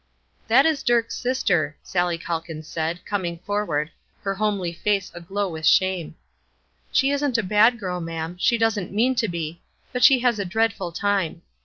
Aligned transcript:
"That 0.47 0.65
is 0.65 0.81
Dirk's 0.81 1.15
sister," 1.15 1.77
Sallie 1.83 2.17
Calkins 2.17 2.67
said, 2.67 3.05
coming 3.05 3.37
forward, 3.37 3.91
her 4.23 4.33
homely 4.33 4.73
face 4.73 5.11
aglow 5.13 5.47
with 5.47 5.63
shame. 5.67 6.15
"She 6.91 7.11
isn't 7.11 7.37
a 7.37 7.43
bad 7.43 7.77
girl, 7.79 8.01
ma'am, 8.01 8.35
she 8.39 8.57
doesn't 8.57 8.91
mean 8.91 9.13
to 9.13 9.27
be, 9.27 9.61
but 9.93 10.03
she 10.03 10.17
has 10.21 10.39
a 10.39 10.43
dreadful 10.43 10.91
time. 10.91 11.43